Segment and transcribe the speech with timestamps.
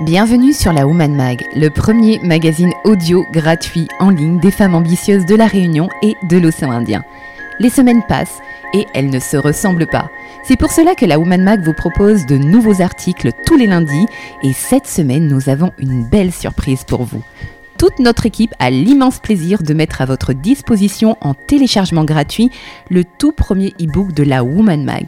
[0.00, 5.24] Bienvenue sur la Woman Mag, le premier magazine audio gratuit en ligne des femmes ambitieuses
[5.24, 7.04] de la Réunion et de l'océan Indien.
[7.60, 8.40] Les semaines passent
[8.72, 10.10] et elles ne se ressemblent pas.
[10.42, 14.06] C'est pour cela que la Woman Mag vous propose de nouveaux articles tous les lundis
[14.42, 17.22] et cette semaine nous avons une belle surprise pour vous.
[17.78, 22.50] Toute notre équipe a l'immense plaisir de mettre à votre disposition en téléchargement gratuit
[22.90, 25.06] le tout premier e-book de la Woman Mag.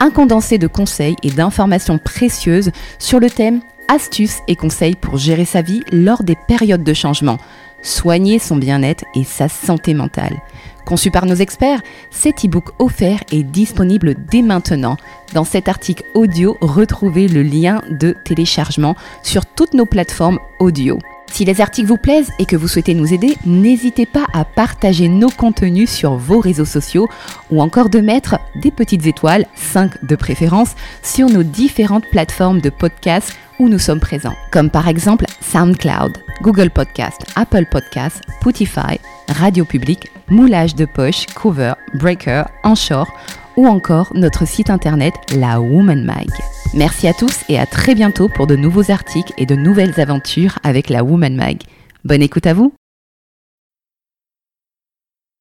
[0.00, 5.44] Un condensé de conseils et d'informations précieuses sur le thème astuces et conseils pour gérer
[5.44, 7.38] sa vie lors des périodes de changement,
[7.82, 10.42] soigner son bien-être et sa santé mentale.
[10.84, 11.80] Conçu par nos experts,
[12.10, 14.96] cet e-book offert est disponible dès maintenant.
[15.32, 20.98] Dans cet article audio, retrouvez le lien de téléchargement sur toutes nos plateformes audio.
[21.34, 25.08] Si les articles vous plaisent et que vous souhaitez nous aider, n'hésitez pas à partager
[25.08, 27.08] nos contenus sur vos réseaux sociaux
[27.50, 32.70] ou encore de mettre des petites étoiles, 5 de préférence, sur nos différentes plateformes de
[32.70, 39.64] podcast où nous sommes présents, comme par exemple SoundCloud, Google Podcast, Apple Podcast, Spotify, Radio
[39.64, 43.08] Public, Moulage de Poche, Cover, Breaker, Anchor
[43.56, 46.28] ou encore notre site internet La Woman Mag.
[46.74, 50.58] Merci à tous et à très bientôt pour de nouveaux articles et de nouvelles aventures
[50.62, 51.62] avec la Woman Mag.
[52.04, 52.74] Bonne écoute à vous.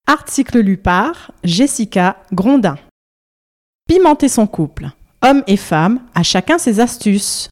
[0.06, 2.76] Article lu par Jessica Grondin.
[3.88, 4.90] Pimenter son couple.
[5.22, 7.50] Hommes et femmes, à chacun ses astuces.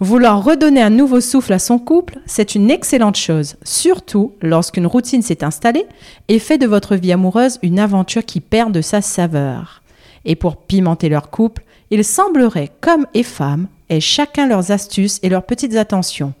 [0.00, 5.22] Vouloir redonner un nouveau souffle à son couple, c'est une excellente chose, surtout lorsqu'une routine
[5.22, 5.86] s'est installée
[6.26, 9.80] et fait de votre vie amoureuse une aventure qui perd de sa saveur.
[10.24, 15.28] Et pour pimenter leur couple, il semblerait qu'hommes et femmes aient chacun leurs astuces et
[15.28, 16.32] leurs petites attentions.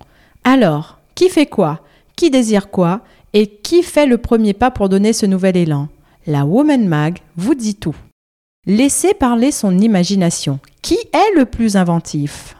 [0.42, 1.82] Alors, qui fait quoi?
[2.16, 3.02] Qui désire quoi?
[3.32, 5.86] Et qui fait le premier pas pour donner ce nouvel élan?
[6.26, 7.96] La Woman Mag vous dit tout.
[8.66, 10.58] Laissez parler son imagination.
[10.82, 12.56] Qui est le plus inventif?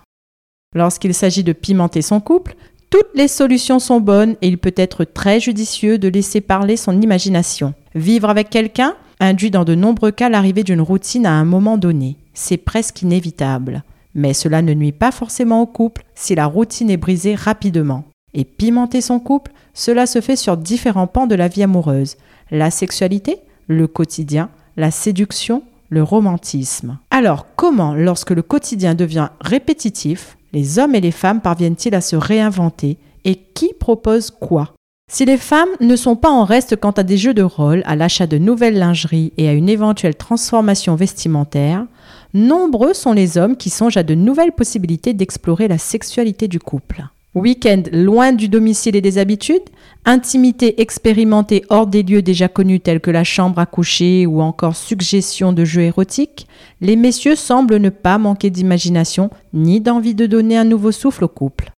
[0.75, 2.57] Lorsqu'il s'agit de pimenter son couple,
[2.91, 7.01] toutes les solutions sont bonnes et il peut être très judicieux de laisser parler son
[7.01, 7.75] imagination.
[7.95, 12.17] Vivre avec quelqu'un induit dans de nombreux cas l'arrivée d'une routine à un moment donné
[12.35, 13.83] c'est presque inévitable.
[14.15, 18.05] Mais cela ne nuit pas forcément au couple si la routine est brisée rapidement.
[18.35, 22.17] Et pimenter son couple, cela se fait sur différents pans de la vie amoureuse.
[22.51, 26.99] La sexualité, le quotidien, la séduction, le romantisme.
[27.11, 32.17] Alors comment, lorsque le quotidien devient répétitif, les hommes et les femmes parviennent-ils à se
[32.17, 34.75] réinventer et qui propose quoi?
[35.11, 37.97] Si les femmes ne sont pas en reste quant à des jeux de rôle, à
[37.97, 41.87] l'achat de nouvelles lingeries et à une éventuelle transformation vestimentaire,
[42.33, 47.05] nombreux sont les hommes qui songent à de nouvelles possibilités d'explorer la sexualité du couple.
[47.35, 49.63] Week-end loin du domicile et des habitudes,
[50.05, 54.77] intimité expérimentée hors des lieux déjà connus tels que la chambre à coucher ou encore
[54.77, 56.47] suggestion de jeux érotiques,
[56.83, 61.29] les messieurs semblent ne pas manquer d'imagination ni d'envie de donner un nouveau souffle au
[61.29, 61.71] couple.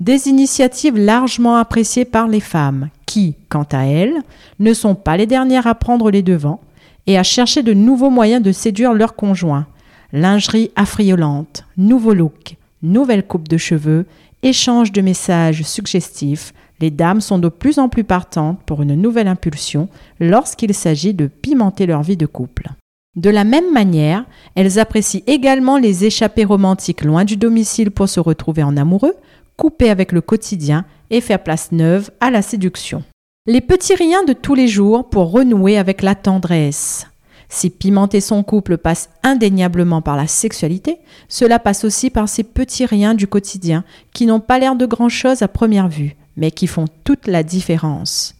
[0.00, 4.16] Des initiatives largement appréciées par les femmes qui, quant à elles,
[4.58, 6.60] ne sont pas les dernières à prendre les devants
[7.06, 9.66] et à chercher de nouveaux moyens de séduire leur conjoint,
[10.14, 14.06] lingerie affriolante, nouveau look, nouvelle coupe de cheveux,
[14.44, 19.28] échange de messages suggestifs, les dames sont de plus en plus partantes pour une nouvelle
[19.28, 19.88] impulsion
[20.20, 22.68] lorsqu'il s'agit de pimenter leur vie de couple.
[23.16, 24.24] De la même manière,
[24.54, 29.14] elles apprécient également les échappées romantiques loin du domicile pour se retrouver en amoureux,
[29.56, 33.04] couper avec le quotidien et faire place neuve à la séduction.
[33.46, 37.06] Les petits riens de tous les jours pour renouer avec la tendresse.
[37.54, 40.98] Si pimenter son couple passe indéniablement par la sexualité,
[41.28, 45.40] cela passe aussi par ces petits riens du quotidien qui n'ont pas l'air de grand-chose
[45.42, 48.34] à première vue, mais qui font toute la différence.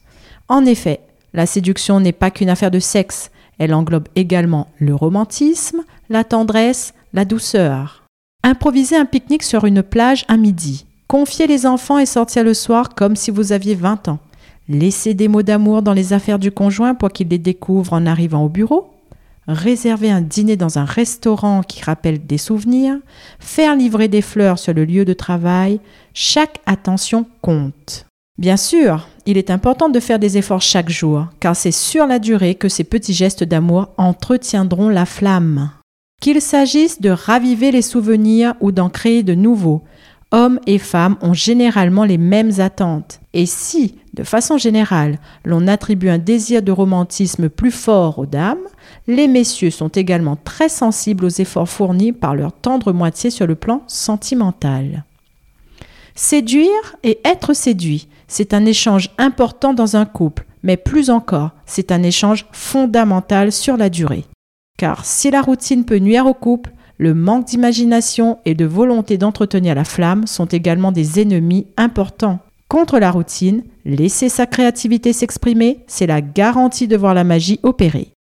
[0.49, 0.99] En effet,
[1.33, 3.31] la séduction n'est pas qu'une affaire de sexe,
[3.61, 8.03] elle englobe également le romantisme, la tendresse, la douceur.
[8.43, 10.87] Improviser un pique-nique sur une plage à midi.
[11.07, 14.19] Confier les enfants et sortir le soir comme si vous aviez 20 ans.
[14.69, 18.43] Laisser des mots d'amour dans les affaires du conjoint pour qu'il les découvre en arrivant
[18.43, 18.91] au bureau
[19.47, 22.97] réserver un dîner dans un restaurant qui rappelle des souvenirs,
[23.39, 25.81] faire livrer des fleurs sur le lieu de travail,
[26.15, 28.07] chaque attention compte.
[28.37, 32.19] Bien sûr, il est important de faire des efforts chaque jour, car c'est sur la
[32.19, 35.71] durée que ces petits gestes d'amour entretiendront la flamme.
[36.21, 39.85] Qu'il s'agisse de raviver les souvenirs ou d'en créer de nouveaux,
[40.31, 43.21] hommes et femmes ont généralement les mêmes attentes.
[43.33, 48.67] Et si, de façon générale, l'on attribue un désir de romantisme plus fort aux dames,
[49.07, 53.55] les messieurs sont également très sensibles aux efforts fournis par leur tendre moitié sur le
[53.55, 55.05] plan sentimental.
[56.15, 61.93] Séduire et être séduit, c'est un échange important dans un couple, mais plus encore, c'est
[61.93, 64.25] un échange fondamental sur la durée.
[64.79, 69.75] Car si la routine peut nuire au couple, le manque d'imagination et de volonté d'entretenir
[69.75, 72.39] la flamme sont également des ennemis importants.
[72.69, 78.14] Contre la routine, laisser sa créativité s'exprimer, c'est la garantie de voir la magie opérer.